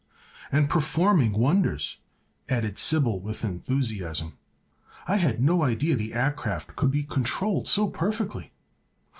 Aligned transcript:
"And 0.51 0.67
performing 0.67 1.33
wonders," 1.33 1.97
added 2.49 2.79
Sybil, 2.79 3.19
with 3.19 3.45
enthusiasm. 3.45 4.35
"I 5.07 5.17
had 5.17 5.39
no 5.43 5.63
idea 5.63 5.95
the 5.95 6.15
aircraft 6.15 6.75
could 6.75 6.89
be 6.89 7.03
controlled 7.03 7.67
so 7.67 7.85
perfectly." 7.87 8.51